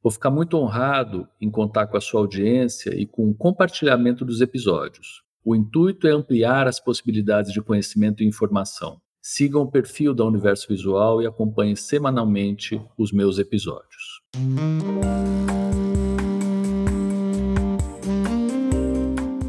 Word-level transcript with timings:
Vou 0.00 0.12
ficar 0.12 0.30
muito 0.30 0.56
honrado 0.56 1.26
em 1.40 1.50
contar 1.50 1.88
com 1.88 1.96
a 1.96 2.00
sua 2.00 2.20
audiência 2.20 2.94
e 2.94 3.04
com 3.04 3.28
o 3.28 3.34
compartilhamento 3.34 4.24
dos 4.24 4.40
episódios. 4.40 5.24
O 5.44 5.56
intuito 5.56 6.06
é 6.06 6.12
ampliar 6.12 6.68
as 6.68 6.78
possibilidades 6.78 7.52
de 7.52 7.60
conhecimento 7.60 8.22
e 8.22 8.26
informação. 8.26 9.00
Sigam 9.20 9.62
o 9.62 9.70
perfil 9.70 10.14
da 10.14 10.24
Universo 10.24 10.68
Visual 10.68 11.20
e 11.20 11.26
acompanhem 11.26 11.74
semanalmente 11.74 12.80
os 12.96 13.10
meus 13.10 13.40
episódios. 13.40 14.22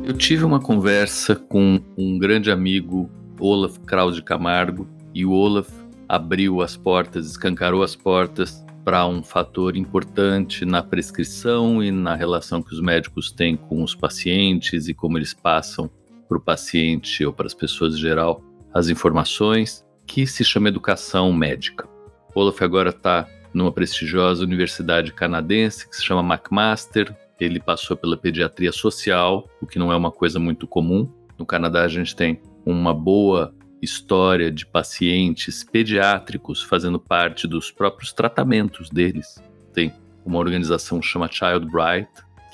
Eu 0.04 0.18
tive 0.18 0.44
uma 0.44 0.60
conversa 0.60 1.36
com 1.36 1.80
um 1.96 2.18
grande 2.18 2.50
amigo, 2.50 3.08
Olaf 3.40 3.78
Kraus 3.86 4.16
de 4.16 4.24
Camargo, 4.24 4.88
e 5.14 5.24
o 5.28 5.32
Olaf 5.32 5.70
abriu 6.08 6.64
as 6.64 6.76
portas, 6.76 7.28
escancarou 7.28 7.84
as 7.84 7.96
portas 7.96 8.66
para 8.90 9.06
um 9.06 9.22
fator 9.22 9.78
importante 9.78 10.66
na 10.66 10.82
prescrição 10.82 11.84
e 11.84 11.92
na 11.92 12.16
relação 12.16 12.60
que 12.60 12.74
os 12.74 12.82
médicos 12.82 13.32
têm 13.32 13.56
com 13.56 13.84
os 13.84 13.94
pacientes 13.94 14.88
e 14.88 14.96
como 14.96 15.16
eles 15.16 15.32
passam 15.32 15.88
para 16.28 16.40
o 16.40 16.42
paciente 16.42 17.24
ou 17.24 17.32
para 17.32 17.46
as 17.46 17.54
pessoas 17.54 17.94
em 17.94 18.00
geral 18.00 18.44
as 18.74 18.90
informações, 18.90 19.86
que 20.08 20.26
se 20.26 20.44
chama 20.44 20.70
educação 20.70 21.32
médica. 21.32 21.88
Olaf 22.34 22.60
agora 22.64 22.90
está 22.90 23.28
numa 23.54 23.72
prestigiosa 23.72 24.44
universidade 24.44 25.14
canadense 25.14 25.88
que 25.88 25.96
se 25.96 26.04
chama 26.04 26.34
McMaster. 26.34 27.16
Ele 27.40 27.60
passou 27.60 27.96
pela 27.96 28.18
pediatria 28.18 28.72
social, 28.72 29.48
o 29.62 29.68
que 29.68 29.78
não 29.78 29.94
é 29.94 29.96
uma 29.96 30.12
coisa 30.12 30.40
muito 30.40 30.66
comum. 30.66 31.08
No 31.38 31.46
Canadá 31.46 31.84
a 31.84 31.88
gente 31.88 32.16
tem 32.16 32.42
uma 32.66 32.92
boa 32.92 33.54
história 33.82 34.52
de 34.52 34.66
pacientes 34.66 35.64
pediátricos 35.64 36.62
fazendo 36.62 37.00
parte 37.00 37.48
dos 37.48 37.72
próprios 37.72 38.12
tratamentos 38.12 38.90
deles. 38.90 39.42
Tem 39.74 39.94
uma 40.26 40.40
organização 40.40 41.02
chama 41.02 41.30
Child 41.32 41.66
Bright, 41.72 42.10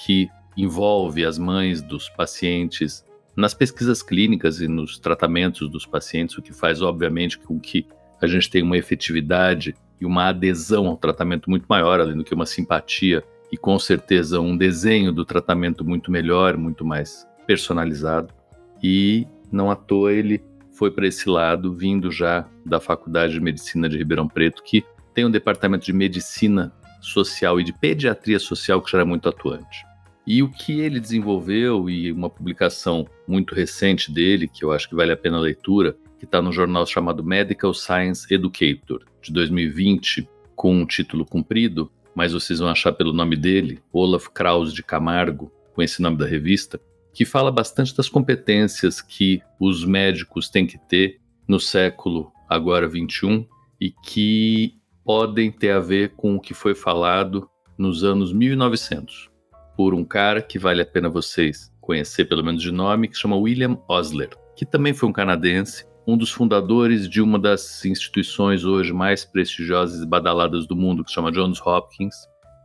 que 0.05 0.29
envolve 0.55 1.25
as 1.25 1.37
mães 1.37 1.81
dos 1.81 2.09
pacientes 2.09 3.03
nas 3.35 3.53
pesquisas 3.53 4.01
clínicas 4.01 4.61
e 4.61 4.67
nos 4.67 4.97
tratamentos 4.97 5.69
dos 5.69 5.85
pacientes, 5.85 6.37
o 6.37 6.41
que 6.41 6.53
faz, 6.53 6.81
obviamente, 6.81 7.37
com 7.37 7.59
que 7.59 7.85
a 8.21 8.27
gente 8.27 8.49
tenha 8.49 8.64
uma 8.64 8.77
efetividade 8.77 9.75
e 9.99 10.05
uma 10.05 10.30
adesão 10.30 10.87
ao 10.87 10.95
tratamento 10.95 11.49
muito 11.49 11.65
maior, 11.67 11.99
além 11.99 12.15
do 12.15 12.23
que 12.23 12.33
uma 12.33 12.45
simpatia 12.45 13.23
e, 13.52 13.58
com 13.58 13.77
certeza, 13.77 14.39
um 14.39 14.55
desenho 14.55 15.11
do 15.11 15.25
tratamento 15.25 15.83
muito 15.83 16.09
melhor, 16.09 16.55
muito 16.58 16.85
mais 16.85 17.27
personalizado. 17.45 18.33
E 18.81 19.27
não 19.52 19.69
à 19.69 19.75
toa 19.75 20.14
ele 20.14 20.41
foi 20.75 20.91
para 20.91 21.08
esse 21.08 21.27
lado, 21.30 21.73
vindo 21.73 22.11
já 22.11 22.47
da 22.65 22.80
Faculdade 22.80 23.33
de 23.33 23.39
Medicina 23.39 23.87
de 23.89 23.97
Ribeirão 23.97 24.27
Preto, 24.27 24.61
que 24.61 24.83
tem 25.13 25.25
um 25.25 25.31
departamento 25.31 25.86
de 25.86 25.93
medicina 25.93 26.73
social 27.02 27.59
e 27.59 27.63
de 27.63 27.71
pediatria 27.71 28.39
social 28.39 28.81
que 28.81 28.91
já 28.91 28.97
era 28.99 29.05
muito 29.05 29.30
atuante. 29.30 29.85
E 30.27 30.43
o 30.43 30.49
que 30.49 30.80
ele 30.81 30.99
desenvolveu, 30.99 31.89
e 31.89 32.11
uma 32.11 32.30
publicação 32.30 33.08
muito 33.27 33.53
recente 33.53 34.11
dele, 34.11 34.47
que 34.47 34.65
eu 34.65 34.71
acho 34.71 34.89
que 34.89 34.95
vale 34.95 35.11
a 35.11 35.17
pena 35.17 35.37
a 35.37 35.41
leitura, 35.41 35.95
que 36.17 36.25
está 36.25 36.41
no 36.41 36.52
jornal 36.52 36.85
chamado 36.85 37.23
Medical 37.23 37.73
Science 37.73 38.25
Educator, 38.33 39.03
de 39.21 39.31
2020, 39.31 40.27
com 40.55 40.73
um 40.75 40.85
título 40.85 41.25
comprido, 41.25 41.91
mas 42.15 42.33
vocês 42.33 42.59
vão 42.59 42.69
achar 42.69 42.91
pelo 42.91 43.14
nome 43.14 43.35
dele, 43.35 43.80
Olaf 43.93 44.27
Kraus 44.30 44.73
de 44.73 44.81
Camargo, 44.81 45.52
com 45.73 45.81
esse 45.81 46.02
nome 46.02 46.17
da 46.17 46.25
revista, 46.25 46.80
que 47.15 47.23
fala 47.23 47.49
bastante 47.49 47.95
das 47.95 48.09
competências 48.09 49.02
que 49.02 49.42
os 49.58 49.86
médicos 49.86 50.49
têm 50.49 50.67
que 50.67 50.77
ter 50.77 51.21
no 51.48 51.61
século 51.61 52.30
agora 52.49 52.89
21 52.89 53.48
e 53.80 53.89
que 53.89 54.76
podem 55.03 55.49
ter 55.49 55.71
a 55.71 55.80
ver 55.80 56.09
com 56.17 56.36
o 56.36 56.42
que 56.42 56.53
foi 56.53 56.76
falado 56.76 57.49
nos 57.77 58.03
anos 58.03 58.33
1900 58.33 59.30
por 59.77 59.93
um 59.93 60.03
cara 60.03 60.42
que 60.42 60.59
vale 60.59 60.81
a 60.81 60.86
pena 60.86 61.08
vocês 61.08 61.73
conhecer 61.80 62.26
pelo 62.26 62.43
menos 62.43 62.61
de 62.61 62.71
nome, 62.71 63.08
que 63.08 63.17
chama 63.17 63.37
William 63.37 63.77
Osler, 63.87 64.30
que 64.55 64.65
também 64.65 64.93
foi 64.93 65.08
um 65.08 65.14
canadense, 65.14 65.86
um 66.05 66.17
dos 66.17 66.32
fundadores 66.32 67.08
de 67.08 67.21
uma 67.21 67.39
das 67.39 67.86
instituições 67.86 68.65
hoje 68.65 68.92
mais 68.92 69.23
prestigiosas 69.23 70.02
e 70.02 70.05
badaladas 70.05 70.67
do 70.67 70.76
mundo, 70.76 71.03
que 71.03 71.09
se 71.09 71.15
chama 71.15 71.32
Johns 71.32 71.61
Hopkins, 71.65 72.15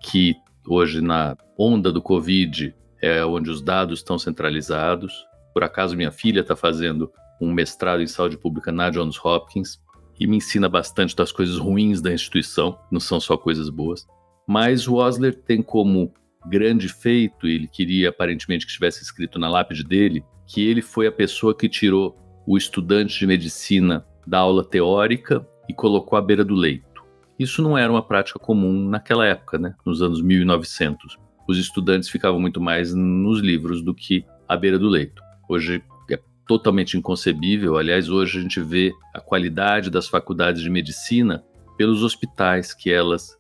que 0.02 0.34
hoje 0.66 1.00
na 1.00 1.36
onda 1.56 1.92
do 1.92 2.02
Covid 2.02 2.74
é 3.00 3.24
onde 3.24 3.50
os 3.50 3.62
dados 3.62 4.00
estão 4.00 4.18
centralizados. 4.18 5.26
Por 5.52 5.64
acaso, 5.64 5.96
minha 5.96 6.10
filha 6.10 6.40
está 6.40 6.54
fazendo 6.54 7.10
um 7.40 7.52
mestrado 7.52 8.02
em 8.02 8.06
saúde 8.06 8.36
pública 8.36 8.70
na 8.70 8.90
Johns 8.90 9.18
Hopkins 9.24 9.80
e 10.18 10.26
me 10.26 10.36
ensina 10.36 10.68
bastante 10.68 11.16
das 11.16 11.32
coisas 11.32 11.56
ruins 11.56 12.02
da 12.02 12.12
instituição, 12.12 12.78
não 12.90 13.00
são 13.00 13.18
só 13.18 13.38
coisas 13.38 13.70
boas. 13.70 14.06
Mas 14.46 14.86
o 14.86 14.96
Osler 14.96 15.34
tem 15.34 15.62
como 15.62 16.12
grande 16.46 16.88
feito, 16.88 17.46
ele 17.46 17.66
queria 17.66 18.10
aparentemente 18.10 18.66
que 18.66 18.70
estivesse 18.70 19.02
escrito 19.02 19.38
na 19.38 19.48
lápide 19.48 19.82
dele, 19.82 20.22
que 20.46 20.66
ele 20.66 20.82
foi 20.82 21.06
a 21.06 21.12
pessoa 21.12 21.56
que 21.56 21.68
tirou 21.68 22.16
o 22.46 22.58
estudante 22.58 23.18
de 23.18 23.26
medicina 23.26 24.04
da 24.26 24.38
aula 24.38 24.64
teórica 24.64 25.46
e 25.68 25.72
colocou 25.72 26.18
à 26.18 26.22
beira 26.22 26.44
do 26.44 26.54
leito. 26.54 27.02
Isso 27.38 27.62
não 27.62 27.78
era 27.78 27.90
uma 27.90 28.02
prática 28.02 28.38
comum 28.38 28.88
naquela 28.88 29.26
época, 29.26 29.58
né, 29.58 29.74
nos 29.86 30.02
anos 30.02 30.20
1900 30.20 31.18
os 31.50 31.58
estudantes 31.58 32.08
ficavam 32.08 32.40
muito 32.40 32.60
mais 32.60 32.94
nos 32.94 33.40
livros 33.40 33.82
do 33.82 33.94
que 33.94 34.24
à 34.48 34.56
beira 34.56 34.78
do 34.78 34.88
leito. 34.88 35.20
Hoje 35.48 35.82
é 36.10 36.18
totalmente 36.46 36.96
inconcebível, 36.96 37.76
aliás, 37.76 38.08
hoje 38.08 38.38
a 38.38 38.42
gente 38.42 38.60
vê 38.60 38.92
a 39.12 39.20
qualidade 39.20 39.90
das 39.90 40.08
faculdades 40.08 40.62
de 40.62 40.70
medicina 40.70 41.44
pelos 41.76 42.02
hospitais 42.02 42.72
que 42.72 42.90
elas 42.90 43.36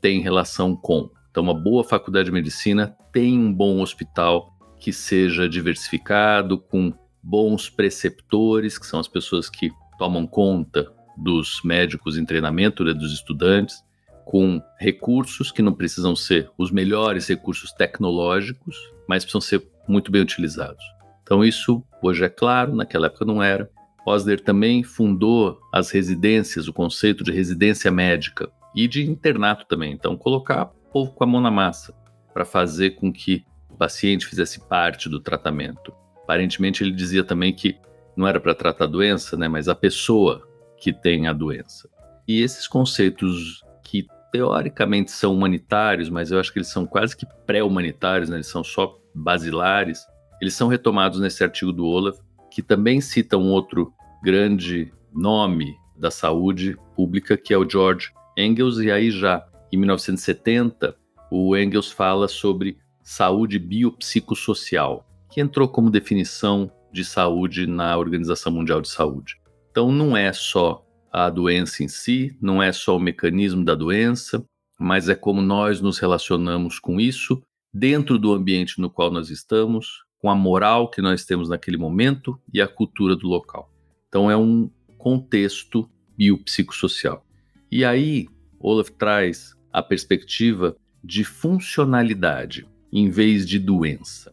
têm 0.00 0.20
relação 0.20 0.76
com. 0.76 1.10
Então, 1.30 1.42
uma 1.42 1.54
boa 1.54 1.82
faculdade 1.82 2.26
de 2.26 2.32
medicina 2.32 2.94
tem 3.12 3.38
um 3.38 3.52
bom 3.52 3.80
hospital 3.80 4.52
que 4.78 4.92
seja 4.92 5.48
diversificado, 5.48 6.58
com 6.58 6.92
bons 7.22 7.70
preceptores, 7.70 8.76
que 8.76 8.86
são 8.86 9.00
as 9.00 9.08
pessoas 9.08 9.48
que 9.48 9.70
tomam 9.98 10.26
conta 10.26 10.92
dos 11.16 11.60
médicos 11.64 12.18
em 12.18 12.24
treinamento, 12.24 12.84
né, 12.84 12.92
dos 12.92 13.12
estudantes, 13.12 13.82
com 14.24 14.60
recursos 14.78 15.52
que 15.52 15.62
não 15.62 15.72
precisam 15.72 16.16
ser 16.16 16.50
os 16.56 16.70
melhores 16.70 17.28
recursos 17.28 17.72
tecnológicos, 17.72 18.76
mas 19.08 19.24
precisam 19.24 19.40
ser 19.40 19.68
muito 19.86 20.10
bem 20.10 20.22
utilizados. 20.22 20.84
Então, 21.22 21.44
isso 21.44 21.82
hoje 22.02 22.24
é 22.24 22.28
claro, 22.28 22.74
naquela 22.74 23.06
época 23.06 23.24
não 23.24 23.42
era. 23.42 23.70
Osler 24.06 24.40
também 24.40 24.82
fundou 24.82 25.58
as 25.72 25.90
residências, 25.90 26.68
o 26.68 26.72
conceito 26.72 27.24
de 27.24 27.32
residência 27.32 27.90
médica 27.90 28.50
e 28.74 28.86
de 28.86 29.08
internato 29.08 29.64
também. 29.66 29.92
Então, 29.92 30.16
colocar 30.16 30.64
o 30.64 30.92
povo 30.92 31.12
com 31.12 31.24
a 31.24 31.26
mão 31.26 31.40
na 31.40 31.50
massa 31.50 31.94
para 32.32 32.44
fazer 32.44 32.90
com 32.92 33.12
que 33.12 33.44
o 33.70 33.76
paciente 33.76 34.26
fizesse 34.26 34.60
parte 34.68 35.08
do 35.08 35.20
tratamento. 35.20 35.92
Aparentemente, 36.22 36.82
ele 36.82 36.92
dizia 36.92 37.24
também 37.24 37.52
que 37.52 37.78
não 38.16 38.26
era 38.26 38.40
para 38.40 38.54
tratar 38.54 38.84
a 38.84 38.88
doença, 38.88 39.36
né, 39.36 39.48
mas 39.48 39.68
a 39.68 39.74
pessoa 39.74 40.46
que 40.76 40.92
tem 40.92 41.26
a 41.26 41.32
doença. 41.32 41.88
E 42.26 42.42
esses 42.42 42.66
conceitos 42.66 43.62
que 43.82 44.06
teoricamente 44.34 45.12
são 45.12 45.32
humanitários, 45.32 46.10
mas 46.10 46.32
eu 46.32 46.40
acho 46.40 46.52
que 46.52 46.58
eles 46.58 46.66
são 46.66 46.84
quase 46.84 47.16
que 47.16 47.24
pré-humanitários, 47.46 48.28
né? 48.28 48.38
eles 48.38 48.48
são 48.48 48.64
só 48.64 48.98
basilares. 49.14 50.04
Eles 50.42 50.54
são 50.54 50.66
retomados 50.66 51.20
nesse 51.20 51.44
artigo 51.44 51.72
do 51.72 51.86
Olaf, 51.86 52.18
que 52.50 52.60
também 52.60 53.00
cita 53.00 53.38
um 53.38 53.52
outro 53.52 53.92
grande 54.24 54.92
nome 55.14 55.76
da 55.96 56.10
saúde 56.10 56.76
pública, 56.96 57.36
que 57.36 57.54
é 57.54 57.56
o 57.56 57.68
George 57.68 58.12
Engels, 58.36 58.78
e 58.80 58.90
aí 58.90 59.08
já 59.08 59.46
em 59.70 59.76
1970 59.76 60.96
o 61.30 61.56
Engels 61.56 61.92
fala 61.92 62.26
sobre 62.26 62.76
saúde 63.04 63.56
biopsicossocial, 63.60 65.06
que 65.30 65.40
entrou 65.40 65.68
como 65.68 65.90
definição 65.90 66.68
de 66.92 67.04
saúde 67.04 67.68
na 67.68 67.96
Organização 67.96 68.50
Mundial 68.50 68.80
de 68.80 68.88
Saúde. 68.88 69.36
Então, 69.70 69.92
não 69.92 70.16
é 70.16 70.32
só 70.32 70.83
a 71.14 71.30
doença 71.30 71.84
em 71.84 71.86
si, 71.86 72.36
não 72.40 72.60
é 72.60 72.72
só 72.72 72.96
o 72.96 73.00
mecanismo 73.00 73.64
da 73.64 73.76
doença, 73.76 74.44
mas 74.76 75.08
é 75.08 75.14
como 75.14 75.40
nós 75.40 75.80
nos 75.80 76.00
relacionamos 76.00 76.80
com 76.80 77.00
isso 77.00 77.40
dentro 77.72 78.18
do 78.18 78.32
ambiente 78.32 78.80
no 78.80 78.90
qual 78.90 79.12
nós 79.12 79.30
estamos, 79.30 80.02
com 80.18 80.28
a 80.28 80.34
moral 80.34 80.90
que 80.90 81.00
nós 81.00 81.24
temos 81.24 81.48
naquele 81.48 81.76
momento 81.76 82.36
e 82.52 82.60
a 82.60 82.66
cultura 82.66 83.14
do 83.14 83.28
local. 83.28 83.70
Então, 84.08 84.28
é 84.28 84.36
um 84.36 84.68
contexto 84.98 85.88
biopsicossocial. 86.16 87.24
E 87.70 87.84
aí, 87.84 88.26
Olaf 88.58 88.88
traz 88.90 89.54
a 89.72 89.80
perspectiva 89.84 90.76
de 91.02 91.22
funcionalidade 91.22 92.66
em 92.92 93.08
vez 93.08 93.46
de 93.46 93.60
doença. 93.60 94.32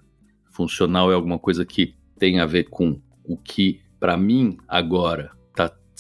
Funcional 0.50 1.12
é 1.12 1.14
alguma 1.14 1.38
coisa 1.38 1.64
que 1.64 1.94
tem 2.18 2.40
a 2.40 2.48
ver 2.48 2.70
com 2.70 3.00
o 3.24 3.38
que, 3.38 3.82
para 4.00 4.18
mim, 4.18 4.58
agora 4.68 5.40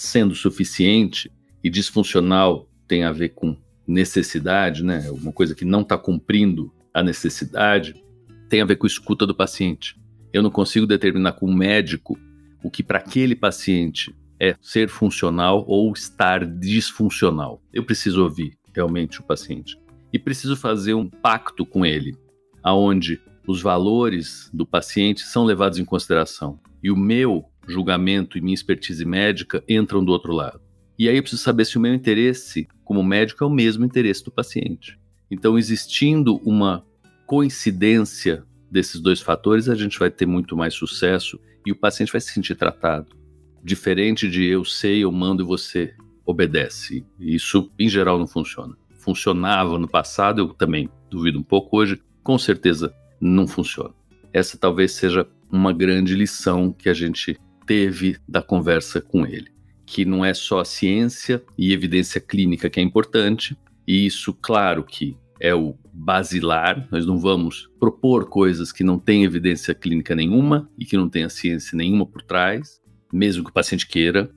sendo 0.01 0.33
suficiente, 0.33 1.31
e 1.63 1.69
disfuncional 1.69 2.67
tem 2.87 3.03
a 3.03 3.11
ver 3.11 3.29
com 3.29 3.55
necessidade, 3.87 4.83
né? 4.83 5.09
Uma 5.11 5.31
coisa 5.31 5.53
que 5.53 5.63
não 5.63 5.81
está 5.81 5.97
cumprindo 5.97 6.73
a 6.93 7.03
necessidade, 7.03 8.03
tem 8.49 8.61
a 8.61 8.65
ver 8.65 8.77
com 8.77 8.87
escuta 8.87 9.25
do 9.27 9.35
paciente. 9.35 9.95
Eu 10.33 10.41
não 10.41 10.49
consigo 10.49 10.87
determinar 10.87 11.33
com 11.33 11.45
o 11.45 11.53
médico 11.53 12.17
o 12.63 12.69
que 12.69 12.81
para 12.81 12.97
aquele 12.97 13.35
paciente 13.35 14.13
é 14.39 14.55
ser 14.59 14.89
funcional 14.89 15.63
ou 15.67 15.91
estar 15.93 16.45
disfuncional. 16.45 17.61
Eu 17.71 17.85
preciso 17.85 18.23
ouvir 18.23 18.57
realmente 18.73 19.19
o 19.19 19.23
paciente 19.23 19.77
e 20.11 20.17
preciso 20.17 20.55
fazer 20.55 20.95
um 20.95 21.07
pacto 21.07 21.65
com 21.65 21.85
ele, 21.85 22.15
aonde 22.63 23.21
os 23.47 23.61
valores 23.61 24.49
do 24.51 24.65
paciente 24.65 25.21
são 25.21 25.43
levados 25.43 25.77
em 25.77 25.85
consideração 25.85 26.59
e 26.83 26.89
o 26.89 26.97
meu 26.97 27.50
julgamento 27.67 28.37
e 28.37 28.41
minha 28.41 28.53
expertise 28.53 29.05
médica 29.05 29.63
entram 29.67 30.03
do 30.03 30.11
outro 30.11 30.33
lado. 30.33 30.61
E 30.97 31.09
aí 31.09 31.15
eu 31.15 31.21
preciso 31.21 31.41
saber 31.41 31.65
se 31.65 31.77
o 31.77 31.81
meu 31.81 31.93
interesse 31.93 32.67
como 32.83 33.03
médico 33.03 33.43
é 33.43 33.47
o 33.47 33.49
mesmo 33.49 33.85
interesse 33.85 34.23
do 34.23 34.31
paciente. 34.31 34.99
Então, 35.29 35.57
existindo 35.57 36.35
uma 36.43 36.85
coincidência 37.25 38.43
desses 38.69 38.99
dois 38.99 39.21
fatores, 39.21 39.69
a 39.69 39.75
gente 39.75 39.97
vai 39.97 40.11
ter 40.11 40.25
muito 40.25 40.55
mais 40.55 40.73
sucesso 40.73 41.39
e 41.65 41.71
o 41.71 41.75
paciente 41.75 42.11
vai 42.11 42.19
se 42.19 42.31
sentir 42.31 42.55
tratado. 42.55 43.15
Diferente 43.63 44.29
de 44.29 44.45
eu 44.45 44.65
sei, 44.65 45.03
eu 45.03 45.11
mando 45.11 45.41
e 45.41 45.45
você 45.45 45.93
obedece. 46.25 47.05
Isso, 47.19 47.71
em 47.79 47.87
geral, 47.87 48.19
não 48.19 48.27
funciona. 48.27 48.75
Funcionava 48.99 49.79
no 49.79 49.87
passado, 49.87 50.41
eu 50.41 50.47
também 50.49 50.89
duvido 51.09 51.39
um 51.39 51.43
pouco 51.43 51.77
hoje, 51.77 52.01
com 52.23 52.37
certeza 52.37 52.93
não 53.19 53.47
funciona. 53.47 53.93
Essa 54.33 54.57
talvez 54.57 54.91
seja 54.91 55.27
uma 55.51 55.73
grande 55.73 56.15
lição 56.15 56.71
que 56.71 56.89
a 56.89 56.93
gente 56.93 57.37
teve 57.71 58.17
da 58.27 58.41
conversa 58.41 58.99
com 58.99 59.25
ele, 59.25 59.49
que 59.85 60.03
não 60.03 60.25
é 60.25 60.33
só 60.33 60.59
a 60.59 60.65
ciência 60.65 61.41
e 61.57 61.71
evidência 61.71 62.19
clínica 62.19 62.69
que 62.69 62.81
é 62.81 62.83
importante, 62.83 63.57
e 63.87 64.05
isso, 64.05 64.33
claro 64.33 64.83
que 64.83 65.17
é 65.39 65.55
o 65.55 65.77
basilar, 65.93 66.85
nós 66.91 67.05
não 67.05 67.17
vamos 67.17 67.69
propor 67.79 68.27
coisas 68.27 68.73
que 68.73 68.83
não 68.83 68.99
têm 68.99 69.23
evidência 69.23 69.73
clínica 69.73 70.13
nenhuma 70.13 70.69
e 70.77 70.83
que 70.83 70.97
não 70.97 71.07
tenha 71.07 71.29
ciência 71.29 71.77
nenhuma 71.77 72.05
por 72.05 72.21
trás, 72.21 72.81
mesmo 73.13 73.41
que 73.41 73.51
o 73.51 73.53
paciente 73.53 73.87
queira, 73.87 74.29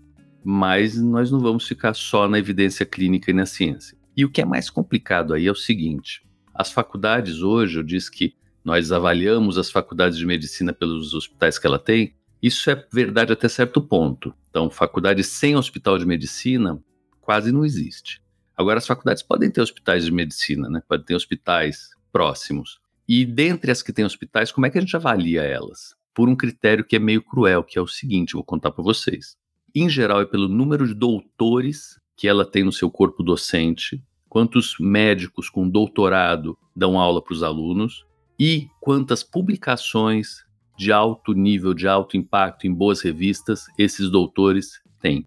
mas 0.44 0.96
nós 0.96 1.32
não 1.32 1.40
vamos 1.40 1.66
ficar 1.66 1.92
só 1.94 2.28
na 2.28 2.38
evidência 2.38 2.86
clínica 2.86 3.32
e 3.32 3.34
na 3.34 3.46
ciência. 3.46 3.98
E 4.16 4.24
o 4.24 4.30
que 4.30 4.42
é 4.42 4.44
mais 4.44 4.70
complicado 4.70 5.34
aí 5.34 5.48
é 5.48 5.50
o 5.50 5.56
seguinte: 5.56 6.22
as 6.54 6.70
faculdades 6.70 7.42
hoje, 7.42 7.80
eu 7.80 7.82
disse 7.82 8.08
que 8.12 8.34
nós 8.64 8.92
avaliamos 8.92 9.58
as 9.58 9.72
faculdades 9.72 10.18
de 10.18 10.24
medicina 10.24 10.72
pelos 10.72 11.14
hospitais 11.14 11.58
que 11.58 11.66
ela 11.66 11.80
tem, 11.80 12.14
isso 12.46 12.70
é 12.70 12.86
verdade 12.92 13.32
até 13.32 13.48
certo 13.48 13.80
ponto. 13.80 14.34
Então, 14.50 14.70
faculdade 14.70 15.22
sem 15.24 15.56
hospital 15.56 15.98
de 15.98 16.06
medicina 16.06 16.82
quase 17.20 17.52
não 17.52 17.64
existe. 17.64 18.22
Agora, 18.56 18.78
as 18.78 18.86
faculdades 18.86 19.22
podem 19.22 19.50
ter 19.50 19.60
hospitais 19.60 20.04
de 20.04 20.12
medicina, 20.12 20.68
né? 20.68 20.82
Podem 20.88 21.04
ter 21.04 21.14
hospitais 21.14 21.90
próximos. 22.12 22.80
E 23.08 23.24
dentre 23.24 23.70
as 23.70 23.82
que 23.82 23.92
têm 23.92 24.04
hospitais, 24.04 24.52
como 24.52 24.66
é 24.66 24.70
que 24.70 24.78
a 24.78 24.80
gente 24.80 24.96
avalia 24.96 25.42
elas? 25.42 25.94
por 26.14 26.28
um 26.28 26.36
critério 26.36 26.84
que 26.84 26.94
é 26.94 26.98
meio 26.98 27.20
cruel, 27.20 27.64
que 27.64 27.76
é 27.76 27.82
o 27.82 27.88
seguinte, 27.88 28.34
vou 28.34 28.44
contar 28.44 28.70
para 28.70 28.84
vocês. 28.84 29.36
Em 29.74 29.88
geral, 29.88 30.20
é 30.20 30.24
pelo 30.24 30.48
número 30.48 30.86
de 30.86 30.94
doutores 30.94 31.98
que 32.16 32.28
ela 32.28 32.44
tem 32.44 32.62
no 32.62 32.72
seu 32.72 32.88
corpo 32.88 33.24
docente, 33.24 34.00
quantos 34.28 34.76
médicos 34.78 35.50
com 35.50 35.68
doutorado 35.68 36.56
dão 36.74 36.98
aula 36.98 37.20
para 37.20 37.34
os 37.34 37.42
alunos 37.42 38.06
e 38.38 38.68
quantas 38.80 39.24
publicações 39.24 40.43
de 40.76 40.92
alto 40.92 41.32
nível, 41.32 41.72
de 41.72 41.86
alto 41.86 42.16
impacto 42.16 42.66
em 42.66 42.72
boas 42.72 43.00
revistas 43.00 43.66
esses 43.78 44.10
doutores 44.10 44.80
têm. 45.00 45.26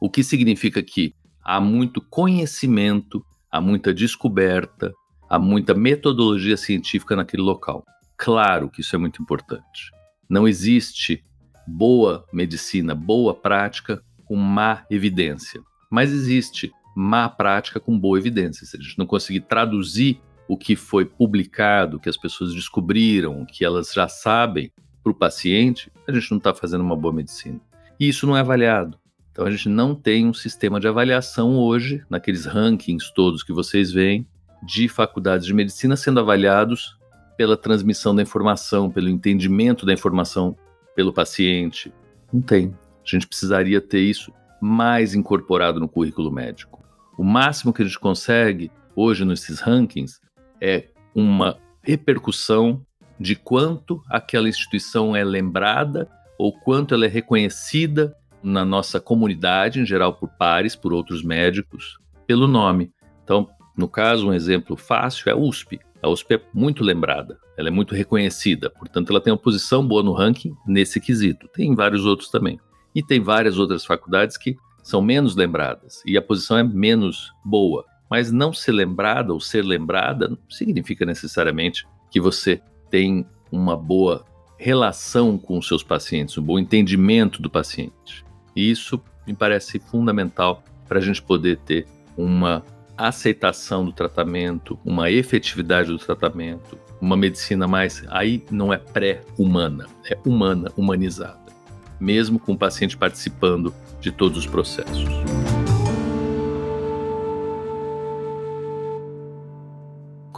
O 0.00 0.08
que 0.08 0.22
significa 0.22 0.82
que 0.82 1.14
há 1.42 1.60
muito 1.60 2.00
conhecimento, 2.00 3.24
há 3.50 3.60
muita 3.60 3.92
descoberta, 3.92 4.92
há 5.28 5.38
muita 5.38 5.74
metodologia 5.74 6.56
científica 6.56 7.16
naquele 7.16 7.42
local. 7.42 7.84
Claro 8.16 8.70
que 8.70 8.80
isso 8.80 8.94
é 8.94 8.98
muito 8.98 9.22
importante. 9.22 9.90
Não 10.28 10.46
existe 10.46 11.24
boa 11.66 12.24
medicina, 12.32 12.94
boa 12.94 13.34
prática 13.34 14.02
com 14.24 14.36
má 14.36 14.84
evidência. 14.90 15.60
Mas 15.90 16.12
existe 16.12 16.72
má 16.94 17.28
prática 17.28 17.80
com 17.80 17.98
boa 17.98 18.18
evidência. 18.18 18.66
Se 18.66 18.76
a 18.76 18.80
gente 18.80 18.98
não 18.98 19.06
conseguir 19.06 19.40
traduzir 19.40 20.20
o 20.48 20.56
que 20.56 20.74
foi 20.74 21.04
publicado, 21.04 22.00
que 22.00 22.08
as 22.08 22.16
pessoas 22.16 22.54
descobriram, 22.54 23.44
que 23.44 23.64
elas 23.64 23.92
já 23.92 24.08
sabem 24.08 24.72
para 25.02 25.12
o 25.12 25.14
paciente, 25.14 25.92
a 26.06 26.12
gente 26.12 26.30
não 26.30 26.38
está 26.38 26.54
fazendo 26.54 26.80
uma 26.80 26.96
boa 26.96 27.12
medicina. 27.12 27.60
E 28.00 28.08
isso 28.08 28.26
não 28.26 28.36
é 28.36 28.40
avaliado. 28.40 28.98
Então 29.30 29.46
a 29.46 29.50
gente 29.50 29.68
não 29.68 29.94
tem 29.94 30.26
um 30.26 30.34
sistema 30.34 30.80
de 30.80 30.88
avaliação 30.88 31.56
hoje, 31.56 32.02
naqueles 32.08 32.46
rankings 32.46 33.12
todos 33.14 33.42
que 33.42 33.52
vocês 33.52 33.92
veem, 33.92 34.26
de 34.62 34.88
faculdades 34.88 35.46
de 35.46 35.54
medicina 35.54 35.96
sendo 35.96 36.18
avaliados 36.18 36.98
pela 37.36 37.56
transmissão 37.56 38.14
da 38.16 38.22
informação, 38.22 38.90
pelo 38.90 39.08
entendimento 39.08 39.86
da 39.86 39.92
informação 39.92 40.56
pelo 40.96 41.12
paciente. 41.12 41.92
Não 42.32 42.40
tem. 42.40 42.74
A 43.04 43.08
gente 43.08 43.28
precisaria 43.28 43.80
ter 43.80 44.00
isso 44.00 44.32
mais 44.60 45.14
incorporado 45.14 45.78
no 45.78 45.88
currículo 45.88 46.32
médico. 46.32 46.82
O 47.16 47.22
máximo 47.22 47.72
que 47.72 47.82
a 47.82 47.84
gente 47.84 47.98
consegue 47.98 48.72
hoje 48.96 49.24
nesses 49.24 49.60
rankings 49.60 50.18
é 50.60 50.88
uma 51.14 51.58
repercussão 51.82 52.84
de 53.18 53.34
quanto 53.34 54.02
aquela 54.08 54.48
instituição 54.48 55.14
é 55.16 55.24
lembrada 55.24 56.08
ou 56.38 56.52
quanto 56.52 56.94
ela 56.94 57.04
é 57.04 57.08
reconhecida 57.08 58.14
na 58.42 58.64
nossa 58.64 59.00
comunidade, 59.00 59.80
em 59.80 59.86
geral 59.86 60.14
por 60.14 60.28
pares, 60.28 60.76
por 60.76 60.92
outros 60.92 61.22
médicos, 61.22 61.98
pelo 62.26 62.46
nome. 62.46 62.92
Então, 63.24 63.48
no 63.76 63.88
caso, 63.88 64.28
um 64.28 64.32
exemplo 64.32 64.76
fácil 64.76 65.28
é 65.28 65.32
a 65.32 65.36
USP. 65.36 65.80
A 66.00 66.08
USP 66.08 66.34
é 66.34 66.40
muito 66.54 66.84
lembrada, 66.84 67.38
ela 67.56 67.68
é 67.68 67.72
muito 67.72 67.94
reconhecida, 67.94 68.70
portanto, 68.70 69.10
ela 69.10 69.20
tem 69.20 69.32
uma 69.32 69.38
posição 69.38 69.86
boa 69.86 70.02
no 70.02 70.12
ranking 70.12 70.54
nesse 70.64 71.00
quesito. 71.00 71.48
Tem 71.48 71.74
vários 71.74 72.06
outros 72.06 72.30
também. 72.30 72.60
E 72.94 73.02
tem 73.02 73.20
várias 73.20 73.58
outras 73.58 73.84
faculdades 73.84 74.36
que 74.36 74.56
são 74.82 75.02
menos 75.02 75.36
lembradas 75.36 76.02
e 76.06 76.16
a 76.16 76.22
posição 76.22 76.56
é 76.56 76.62
menos 76.62 77.32
boa. 77.44 77.84
Mas 78.10 78.32
não 78.32 78.52
ser 78.52 78.72
lembrada 78.72 79.32
ou 79.32 79.40
ser 79.40 79.62
lembrada 79.62 80.28
não 80.28 80.38
significa 80.48 81.04
necessariamente 81.04 81.86
que 82.10 82.20
você 82.20 82.60
tem 82.90 83.26
uma 83.50 83.76
boa 83.76 84.24
relação 84.58 85.38
com 85.38 85.58
os 85.58 85.68
seus 85.68 85.82
pacientes, 85.82 86.36
um 86.36 86.42
bom 86.42 86.58
entendimento 86.58 87.40
do 87.40 87.48
paciente. 87.48 88.24
E 88.56 88.70
isso 88.70 89.00
me 89.26 89.34
parece 89.34 89.78
fundamental 89.78 90.64
para 90.88 90.98
a 90.98 91.02
gente 91.02 91.22
poder 91.22 91.58
ter 91.58 91.86
uma 92.16 92.64
aceitação 92.96 93.84
do 93.84 93.92
tratamento, 93.92 94.76
uma 94.84 95.10
efetividade 95.10 95.88
do 95.88 95.98
tratamento, 95.98 96.76
uma 97.00 97.16
medicina 97.16 97.68
mais. 97.68 98.02
Aí 98.08 98.44
não 98.50 98.72
é 98.72 98.78
pré-humana, 98.78 99.86
é 100.10 100.18
humana, 100.26 100.72
humanizada, 100.76 101.52
mesmo 102.00 102.40
com 102.40 102.52
o 102.52 102.58
paciente 102.58 102.96
participando 102.96 103.72
de 104.00 104.10
todos 104.10 104.38
os 104.38 104.46
processos. 104.46 105.04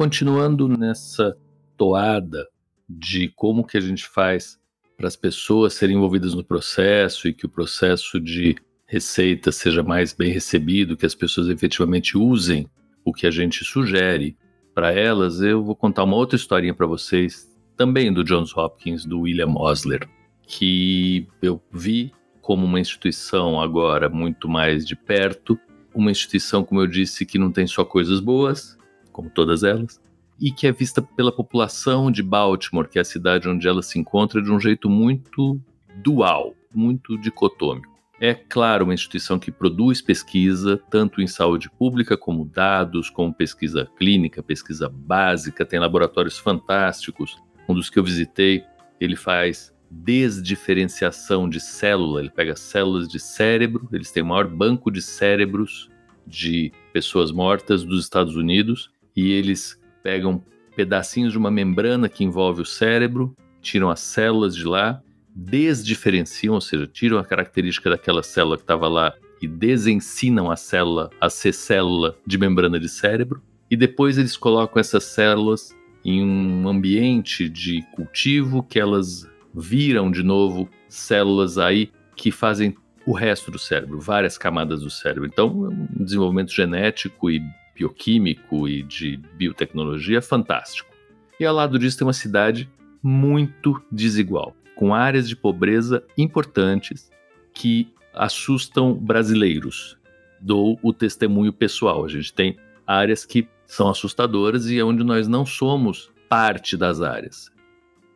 Continuando 0.01 0.67
nessa 0.67 1.37
toada 1.77 2.49
de 2.89 3.29
como 3.37 3.67
que 3.67 3.77
a 3.77 3.81
gente 3.83 4.09
faz 4.09 4.59
para 4.97 5.07
as 5.07 5.15
pessoas 5.15 5.75
serem 5.75 5.97
envolvidas 5.97 6.33
no 6.33 6.43
processo 6.43 7.29
e 7.29 7.35
que 7.35 7.45
o 7.45 7.51
processo 7.51 8.19
de 8.19 8.57
receita 8.87 9.53
seja 9.53 9.83
mais 9.83 10.15
bem 10.15 10.33
recebido, 10.33 10.97
que 10.97 11.05
as 11.05 11.15
pessoas 11.15 11.51
efetivamente 11.51 12.17
usem 12.17 12.67
o 13.05 13.13
que 13.13 13.27
a 13.27 13.31
gente 13.31 13.63
sugere 13.63 14.39
para 14.75 14.91
elas, 14.91 15.43
eu 15.43 15.63
vou 15.63 15.77
contar 15.77 16.05
uma 16.05 16.17
outra 16.17 16.37
historinha 16.37 16.73
para 16.73 16.87
vocês, 16.87 17.55
também 17.77 18.11
do 18.11 18.25
Johns 18.25 18.57
Hopkins, 18.57 19.05
do 19.05 19.21
William 19.21 19.53
Osler, 19.55 20.09
que 20.47 21.29
eu 21.43 21.63
vi 21.71 22.11
como 22.41 22.65
uma 22.65 22.81
instituição 22.81 23.61
agora 23.61 24.09
muito 24.09 24.49
mais 24.49 24.87
de 24.87 24.97
perto, 24.97 25.61
uma 25.95 26.11
instituição, 26.11 26.65
como 26.65 26.81
eu 26.81 26.87
disse, 26.87 27.27
que 27.27 27.39
não 27.39 27.53
tem 27.53 27.67
só 27.67 27.85
coisas 27.85 28.19
boas, 28.19 28.80
como 29.21 29.29
todas 29.29 29.63
elas, 29.63 30.01
e 30.41 30.51
que 30.51 30.67
é 30.67 30.73
vista 30.73 31.03
pela 31.03 31.31
população 31.31 32.11
de 32.11 32.23
Baltimore, 32.23 32.89
que 32.89 32.99
é 32.99 33.03
a 33.03 33.05
cidade 33.05 33.47
onde 33.47 33.69
ela 33.69 33.83
se 33.83 33.99
encontra, 33.99 34.41
de 34.41 34.51
um 34.51 34.59
jeito 34.59 34.89
muito 34.89 35.61
dual, 36.03 36.55
muito 36.75 37.19
dicotômico. 37.19 37.91
É, 38.19 38.35
claro, 38.35 38.85
uma 38.85 38.95
instituição 38.95 39.39
que 39.39 39.53
produz 39.53 40.01
pesquisa, 40.01 40.81
tanto 40.91 41.21
em 41.21 41.27
saúde 41.27 41.71
pública, 41.71 42.17
como 42.17 42.47
dados, 42.47 43.11
como 43.11 43.35
pesquisa 43.35 43.87
clínica, 43.99 44.43
pesquisa 44.43 44.89
básica, 44.89 45.67
tem 45.67 45.79
laboratórios 45.79 46.39
fantásticos. 46.39 47.37
Um 47.69 47.75
dos 47.75 47.91
que 47.91 47.99
eu 47.99 48.05
visitei, 48.05 48.65
ele 48.99 49.17
faz 49.17 49.75
desdiferenciação 49.91 51.49
de 51.49 51.61
célula, 51.61 52.21
ele 52.21 52.31
pega 52.31 52.57
células 52.57 53.07
de 53.09 53.21
cérebro, 53.21 53.87
eles 53.93 54.11
têm 54.11 54.23
o 54.23 54.27
maior 54.27 54.49
banco 54.49 54.91
de 54.91 55.03
cérebros 55.03 55.91
de 56.27 56.73
pessoas 56.93 57.33
mortas 57.33 57.85
dos 57.85 58.05
Estados 58.05 58.37
Unidos, 58.37 58.91
e 59.17 59.33
eles 59.33 59.81
pegam 60.03 60.43
pedacinhos 60.77 61.33
de 61.33 61.39
uma 61.39 61.51
membrana 61.51 62.09
que 62.09 62.25
envolve 62.25 62.63
o 62.63 62.67
cérebro, 62.67 63.37
tiram 63.61 63.91
as 63.91 64.01
células 64.01 64.57
de 64.57 64.65
lá 64.65 65.03
desdiferenciam, 65.35 66.55
ou 66.55 66.61
seja, 66.61 66.87
tiram 66.87 67.19
a 67.19 67.25
característica 67.25 67.91
daquela 67.91 68.23
célula 68.23 68.57
que 68.57 68.63
estava 68.63 68.89
lá 68.89 69.15
e 69.41 69.47
desensinam 69.47 70.51
a 70.51 70.57
célula 70.57 71.11
a 71.21 71.31
ser 71.31 71.53
célula 71.53 72.17
de 72.27 72.37
membrana 72.37 72.79
de 72.79 72.89
cérebro, 72.89 73.43
e 73.71 73.77
depois 73.77 74.19
eles 74.19 74.37
colocam 74.37 74.81
essas 74.81 75.05
células 75.05 75.75
em 76.05 76.23
um 76.25 76.69
ambiente 76.69 77.49
de 77.49 77.83
cultivo 77.93 78.63
que 78.63 78.79
elas 78.79 79.29
viram 79.55 80.11
de 80.11 80.23
novo 80.23 80.69
células 80.89 81.59
aí 81.59 81.91
que 82.17 82.31
fazem 82.31 82.75
o 83.07 83.13
resto 83.13 83.51
do 83.51 83.59
cérebro, 83.59 83.99
várias 83.99 84.37
camadas 84.37 84.83
do 84.83 84.91
cérebro. 84.91 85.27
Então, 85.27 85.67
é 85.67 85.69
um 85.69 86.05
desenvolvimento 86.05 86.53
genético 86.53 87.31
e 87.31 87.43
bioquímico 87.81 88.69
e 88.69 88.83
de 88.83 89.17
biotecnologia 89.35 90.21
fantástico. 90.21 90.91
E 91.39 91.47
ao 91.47 91.55
lado 91.55 91.79
disso 91.79 91.97
tem 91.97 92.07
uma 92.07 92.13
cidade 92.13 92.71
muito 93.03 93.83
desigual 93.91 94.55
com 94.75 94.95
áreas 94.95 95.27
de 95.29 95.35
pobreza 95.35 96.05
importantes 96.17 97.11
que 97.55 97.93
assustam 98.15 98.95
brasileiros. 98.95 99.99
Dou 100.41 100.79
o 100.83 100.93
testemunho 100.93 101.53
pessoal. 101.53 102.05
A 102.05 102.09
gente 102.09 102.33
tem 102.33 102.57
áreas 102.87 103.25
que 103.25 103.49
são 103.67 103.89
assustadoras 103.89 104.67
e 104.67 104.79
é 104.79 104.85
onde 104.85 105.05
nós 105.05 105.27
não 105.27 105.47
somos 105.47 106.11
parte 106.29 106.77
das 106.77 107.01
áreas. 107.01 107.51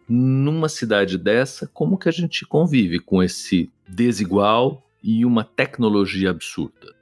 Numa 0.06 0.68
cidade 0.68 1.16
dessa, 1.16 1.66
como 1.66 1.96
que 1.96 2.08
a 2.08 2.12
gente 2.12 2.46
convive 2.46 2.98
com 2.98 3.22
esse 3.22 3.70
desigual 3.88 4.86
e 5.02 5.24
uma 5.24 5.44
tecnologia 5.44 6.30
absurda? 6.30 6.94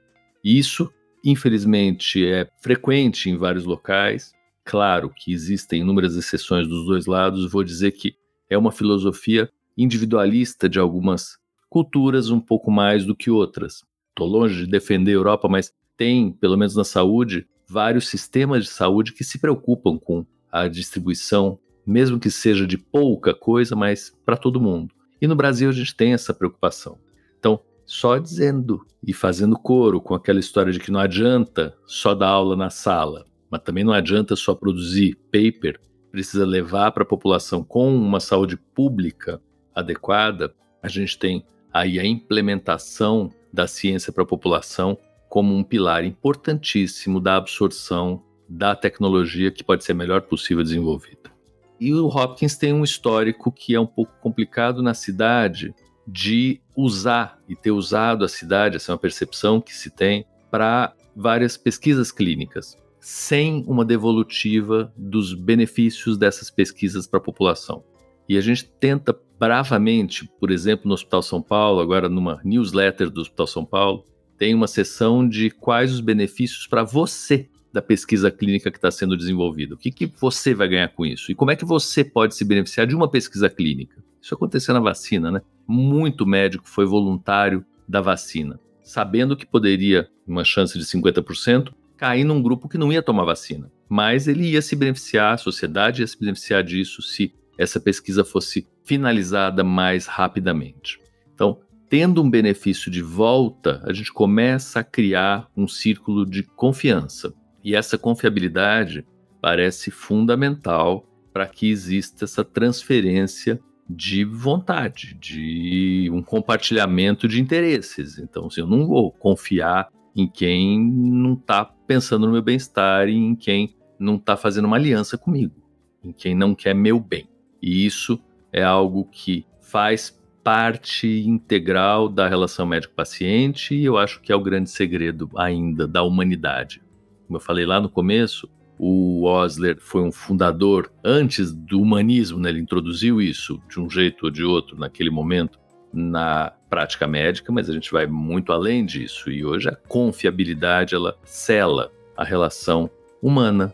Isso, 0.43 0.91
infelizmente, 1.23 2.25
é 2.25 2.49
frequente 2.61 3.29
em 3.29 3.37
vários 3.37 3.65
locais. 3.65 4.33
Claro 4.65 5.09
que 5.09 5.31
existem 5.31 5.81
inúmeras 5.81 6.15
exceções 6.15 6.67
dos 6.67 6.85
dois 6.85 7.05
lados. 7.05 7.51
Vou 7.51 7.63
dizer 7.63 7.91
que 7.91 8.15
é 8.49 8.57
uma 8.57 8.71
filosofia 8.71 9.49
individualista 9.77 10.69
de 10.69 10.79
algumas 10.79 11.37
culturas 11.69 12.29
um 12.29 12.39
pouco 12.39 12.69
mais 12.69 13.05
do 13.05 13.15
que 13.15 13.31
outras. 13.31 13.83
Estou 14.09 14.27
longe 14.27 14.65
de 14.65 14.71
defender 14.71 15.11
a 15.11 15.15
Europa, 15.15 15.47
mas 15.49 15.73
tem, 15.97 16.31
pelo 16.31 16.57
menos 16.57 16.75
na 16.75 16.83
saúde, 16.83 17.47
vários 17.67 18.07
sistemas 18.07 18.65
de 18.65 18.69
saúde 18.69 19.13
que 19.13 19.23
se 19.23 19.39
preocupam 19.39 19.97
com 19.97 20.25
a 20.51 20.67
distribuição, 20.67 21.57
mesmo 21.85 22.19
que 22.19 22.29
seja 22.29 22.67
de 22.67 22.77
pouca 22.77 23.33
coisa, 23.33 23.75
mas 23.75 24.15
para 24.23 24.37
todo 24.37 24.61
mundo. 24.61 24.93
E 25.19 25.27
no 25.27 25.35
Brasil 25.35 25.69
a 25.69 25.73
gente 25.73 25.95
tem 25.95 26.13
essa 26.13 26.33
preocupação. 26.33 26.99
Então, 27.39 27.59
só 27.93 28.17
dizendo 28.17 28.83
e 29.05 29.13
fazendo 29.13 29.55
coro 29.55 30.01
com 30.01 30.15
aquela 30.15 30.39
história 30.39 30.73
de 30.73 30.79
que 30.79 30.89
não 30.89 30.99
adianta 30.99 31.77
só 31.85 32.15
dar 32.15 32.29
aula 32.29 32.55
na 32.55 32.71
sala, 32.71 33.23
mas 33.51 33.61
também 33.61 33.83
não 33.83 33.93
adianta 33.93 34.35
só 34.35 34.55
produzir 34.55 35.15
paper, 35.31 35.79
precisa 36.11 36.43
levar 36.43 36.91
para 36.91 37.03
a 37.03 37.05
população 37.05 37.63
com 37.63 37.95
uma 37.95 38.19
saúde 38.19 38.57
pública 38.57 39.39
adequada, 39.75 40.55
a 40.81 40.87
gente 40.87 41.19
tem 41.19 41.45
aí 41.71 41.99
a 41.99 42.05
implementação 42.05 43.29
da 43.53 43.67
ciência 43.67 44.11
para 44.11 44.23
a 44.23 44.27
população 44.27 44.97
como 45.29 45.55
um 45.55 45.63
pilar 45.63 46.03
importantíssimo 46.03 47.19
da 47.19 47.35
absorção 47.35 48.23
da 48.49 48.75
tecnologia 48.75 49.51
que 49.51 49.63
pode 49.63 49.83
ser 49.83 49.93
melhor 49.93 50.23
possível 50.23 50.63
desenvolvida. 50.63 51.31
E 51.79 51.93
o 51.93 52.07
Hopkins 52.07 52.57
tem 52.57 52.73
um 52.73 52.83
histórico 52.83 53.51
que 53.51 53.75
é 53.75 53.79
um 53.79 53.85
pouco 53.85 54.13
complicado 54.19 54.81
na 54.81 54.95
cidade 54.95 55.75
de 56.07 56.59
usar 56.75 57.39
e 57.47 57.55
ter 57.55 57.71
usado 57.71 58.25
a 58.25 58.29
cidade, 58.29 58.75
essa 58.75 58.91
é 58.91 58.93
uma 58.93 58.99
percepção 58.99 59.61
que 59.61 59.73
se 59.73 59.89
tem, 59.89 60.25
para 60.51 60.93
várias 61.15 61.57
pesquisas 61.57 62.11
clínicas 62.11 62.77
sem 63.03 63.65
uma 63.67 63.83
devolutiva 63.83 64.93
dos 64.95 65.33
benefícios 65.33 66.17
dessas 66.17 66.49
pesquisas 66.49 67.05
para 67.05 67.17
a 67.17 67.23
população. 67.23 67.83
E 68.29 68.37
a 68.37 68.41
gente 68.41 68.63
tenta 68.79 69.13
bravamente, 69.37 70.25
por 70.39 70.49
exemplo, 70.49 70.87
no 70.87 70.93
Hospital 70.93 71.21
São 71.21 71.41
Paulo, 71.41 71.81
agora 71.81 72.07
numa 72.07 72.39
newsletter 72.45 73.09
do 73.09 73.19
Hospital 73.19 73.45
São 73.45 73.65
Paulo, 73.65 74.07
tem 74.37 74.55
uma 74.55 74.67
seção 74.67 75.27
de 75.27 75.49
quais 75.49 75.91
os 75.91 75.99
benefícios 75.99 76.65
para 76.65 76.81
você 76.81 77.49
da 77.73 77.81
pesquisa 77.81 78.31
clínica 78.31 78.71
que 78.71 78.77
está 78.77 78.89
sendo 78.89 79.17
desenvolvida. 79.17 79.75
O 79.75 79.77
que, 79.77 79.91
que 79.91 80.05
você 80.05 80.53
vai 80.53 80.69
ganhar 80.69 80.87
com 80.87 81.05
isso? 81.05 81.29
E 81.29 81.35
como 81.35 81.51
é 81.51 81.57
que 81.57 81.65
você 81.65 82.05
pode 82.05 82.35
se 82.35 82.45
beneficiar 82.45 82.87
de 82.87 82.95
uma 82.95 83.09
pesquisa 83.09 83.49
clínica? 83.49 84.01
Isso 84.23 84.33
aconteceu 84.33 84.73
na 84.73 84.79
vacina, 84.79 85.29
né? 85.29 85.41
Muito 85.67 86.25
médico 86.25 86.63
foi 86.65 86.85
voluntário 86.85 87.65
da 87.85 87.99
vacina, 87.99 88.57
sabendo 88.81 89.35
que 89.35 89.45
poderia, 89.45 90.09
uma 90.25 90.45
chance 90.45 90.79
de 90.79 90.85
50%, 90.85 91.73
cair 91.97 92.23
num 92.23 92.41
grupo 92.41 92.69
que 92.69 92.77
não 92.77 92.91
ia 92.91 93.03
tomar 93.03 93.25
vacina. 93.25 93.69
Mas 93.89 94.25
ele 94.29 94.51
ia 94.51 94.61
se 94.61 94.77
beneficiar, 94.77 95.33
a 95.33 95.37
sociedade 95.37 96.01
ia 96.01 96.07
se 96.07 96.17
beneficiar 96.17 96.63
disso 96.63 97.01
se 97.01 97.33
essa 97.57 97.81
pesquisa 97.81 98.23
fosse 98.23 98.65
finalizada 98.85 99.61
mais 99.61 100.05
rapidamente. 100.05 101.01
Então, 101.35 101.59
tendo 101.89 102.23
um 102.23 102.29
benefício 102.29 102.89
de 102.89 103.01
volta, 103.01 103.81
a 103.83 103.91
gente 103.91 104.13
começa 104.13 104.79
a 104.79 104.83
criar 104.85 105.49
um 105.55 105.67
círculo 105.67 106.25
de 106.25 106.43
confiança. 106.43 107.33
E 107.61 107.75
essa 107.75 107.97
confiabilidade 107.97 109.05
parece 109.41 109.91
fundamental 109.91 111.05
para 111.33 111.45
que 111.45 111.69
exista 111.69 112.23
essa 112.23 112.43
transferência 112.43 113.59
de 113.89 114.23
vontade, 114.23 115.15
de 115.19 116.09
um 116.11 116.21
compartilhamento 116.21 117.27
de 117.27 117.41
interesses. 117.41 118.17
Então, 118.17 118.47
assim, 118.47 118.61
eu 118.61 118.67
não 118.67 118.87
vou 118.87 119.11
confiar 119.11 119.89
em 120.15 120.27
quem 120.27 120.79
não 120.79 121.33
está 121.33 121.65
pensando 121.65 122.25
no 122.25 122.33
meu 122.33 122.41
bem-estar 122.41 123.07
e 123.09 123.15
em 123.15 123.35
quem 123.35 123.75
não 123.99 124.15
está 124.15 124.37
fazendo 124.37 124.65
uma 124.65 124.77
aliança 124.77 125.17
comigo, 125.17 125.55
em 126.03 126.11
quem 126.11 126.35
não 126.35 126.53
quer 126.53 126.73
meu 126.73 126.99
bem. 126.99 127.27
E 127.61 127.85
isso 127.85 128.19
é 128.51 128.63
algo 128.63 129.05
que 129.05 129.45
faz 129.61 130.21
parte 130.43 131.07
integral 131.25 132.09
da 132.09 132.27
relação 132.27 132.65
médico-paciente 132.65 133.73
e 133.73 133.85
eu 133.85 133.97
acho 133.97 134.21
que 134.21 134.31
é 134.31 134.35
o 134.35 134.41
grande 134.41 134.69
segredo 134.69 135.29
ainda 135.37 135.87
da 135.87 136.03
humanidade. 136.03 136.81
Como 137.25 137.37
eu 137.37 137.41
falei 137.41 137.65
lá 137.65 137.79
no 137.79 137.89
começo, 137.89 138.49
o 138.77 139.25
Osler 139.25 139.77
foi 139.79 140.01
um 140.01 140.11
fundador 140.11 140.91
antes 141.03 141.53
do 141.53 141.79
humanismo, 141.79 142.39
né? 142.39 142.49
ele 142.49 142.59
introduziu 142.59 143.21
isso 143.21 143.61
de 143.69 143.79
um 143.79 143.89
jeito 143.89 144.25
ou 144.25 144.31
de 144.31 144.43
outro 144.43 144.77
naquele 144.77 145.09
momento 145.09 145.59
na 145.93 146.51
prática 146.69 147.07
médica, 147.07 147.51
mas 147.51 147.69
a 147.69 147.73
gente 147.73 147.91
vai 147.91 148.07
muito 148.07 148.51
além 148.51 148.83
disso 148.83 149.31
e 149.31 149.45
hoje 149.45 149.69
a 149.69 149.75
confiabilidade 149.75 150.95
ela 150.95 151.15
cela 151.23 151.91
a 152.17 152.23
relação 152.23 152.89
humana. 153.21 153.73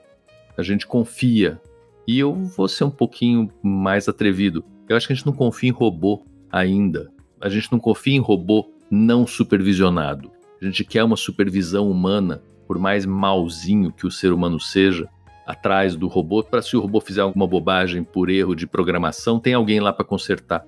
A 0.57 0.63
gente 0.63 0.85
confia. 0.85 1.59
E 2.07 2.19
eu 2.19 2.33
vou 2.33 2.67
ser 2.67 2.83
um 2.83 2.89
pouquinho 2.89 3.49
mais 3.61 4.09
atrevido. 4.09 4.65
Eu 4.87 4.97
acho 4.97 5.07
que 5.07 5.13
a 5.13 5.15
gente 5.15 5.25
não 5.25 5.33
confia 5.33 5.69
em 5.69 5.73
robô 5.73 6.25
ainda. 6.51 7.11
A 7.39 7.49
gente 7.49 7.71
não 7.71 7.79
confia 7.79 8.15
em 8.15 8.19
robô 8.19 8.69
não 8.89 9.27
supervisionado. 9.27 10.31
A 10.61 10.65
gente 10.65 10.83
quer 10.83 11.03
uma 11.03 11.15
supervisão 11.15 11.89
humana, 11.89 12.41
por 12.69 12.77
mais 12.77 13.03
malzinho 13.03 13.91
que 13.91 14.05
o 14.05 14.11
ser 14.11 14.31
humano 14.31 14.59
seja, 14.59 15.09
atrás 15.43 15.95
do 15.95 16.07
robô, 16.07 16.43
para 16.43 16.61
se 16.61 16.77
o 16.77 16.79
robô 16.79 17.01
fizer 17.01 17.21
alguma 17.21 17.47
bobagem 17.47 18.03
por 18.03 18.29
erro 18.29 18.53
de 18.53 18.67
programação, 18.67 19.39
tem 19.39 19.55
alguém 19.55 19.79
lá 19.79 19.91
para 19.91 20.05
consertar 20.05 20.63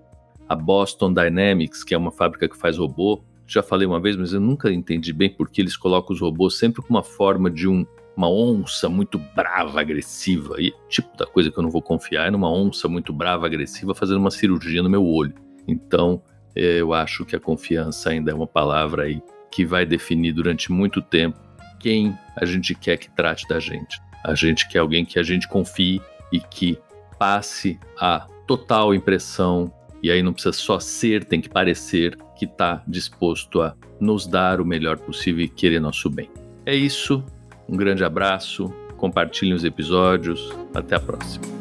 a 0.50 0.56
Boston 0.56 1.14
Dynamics, 1.14 1.84
que 1.84 1.94
é 1.94 1.98
uma 2.00 2.12
fábrica 2.12 2.50
que 2.50 2.58
faz 2.58 2.80
robô. 2.80 3.24
Já 3.46 3.62
falei 3.62 3.86
uma 3.86 4.00
vez, 4.00 4.18
mas 4.18 4.34
eu 4.34 4.40
nunca 4.40 4.74
entendi 4.74 5.14
bem 5.14 5.30
porque 5.30 5.62
eles 5.62 5.78
colocam 5.78 6.16
os 6.16 6.20
robôs 6.20 6.58
sempre 6.58 6.82
com 6.82 6.90
uma 6.90 7.04
forma 7.04 7.52
de 7.52 7.68
um, 7.68 7.86
uma 8.18 8.32
onça 8.32 8.90
muito 8.90 9.20
brava, 9.36 9.80
agressiva. 9.80 10.56
E 10.60 10.74
tipo 10.90 11.16
da 11.16 11.28
coisa 11.28 11.52
que 11.52 11.60
eu 11.60 11.62
não 11.62 11.70
vou 11.70 11.84
confiar 11.84 12.30
é 12.30 12.32
numa 12.32 12.52
onça 12.52 12.88
muito 12.88 13.14
brava, 13.14 13.46
agressiva, 13.46 13.94
fazendo 13.94 14.18
uma 14.18 14.32
cirurgia 14.32 14.82
no 14.82 14.90
meu 14.90 15.06
olho. 15.06 15.36
Então, 15.68 16.20
é, 16.56 16.82
eu 16.82 16.96
acho 16.96 17.26
que 17.26 17.36
a 17.36 17.40
confiança 17.40 18.10
ainda 18.10 18.32
é 18.32 18.34
uma 18.34 18.48
palavra 18.48 19.04
aí 19.04 19.22
que 19.52 19.64
vai 19.64 19.86
definir 19.86 20.32
durante 20.32 20.72
muito 20.72 21.00
tempo 21.00 21.51
quem 21.82 22.18
a 22.36 22.46
gente 22.46 22.76
quer 22.76 22.98
que 22.98 23.10
trate 23.10 23.48
da 23.48 23.60
gente. 23.60 24.00
A 24.24 24.36
gente 24.36 24.68
quer 24.68 24.80
alguém 24.80 25.04
que 25.04 25.18
a 25.18 25.24
gente 25.24 25.48
confie 25.48 26.02
e 26.32 26.40
que 26.40 26.78
passe 27.18 27.80
a 28.00 28.28
total 28.48 28.94
impressão 28.94 29.74
e 30.04 30.10
aí 30.10 30.24
não 30.24 30.34
precisa 30.34 30.54
só 30.54 30.80
ser, 30.80 31.26
tem 31.26 31.40
que 31.40 31.50
parecer 31.50 32.18
que 32.36 32.46
está 32.46 32.82
disposto 32.88 33.62
a 33.62 33.76
nos 34.00 34.26
dar 34.26 34.60
o 34.60 34.66
melhor 34.66 34.98
possível 34.98 35.46
e 35.46 35.48
querer 35.48 35.80
nosso 35.80 36.10
bem. 36.10 36.30
É 36.66 36.76
isso. 36.76 37.24
Um 37.70 37.78
grande 37.78 38.04
abraço. 38.04 38.74
compartilhem 38.98 39.54
os 39.54 39.64
episódios. 39.64 40.52
Até 40.74 40.96
a 40.96 41.00
próxima. 41.00 41.61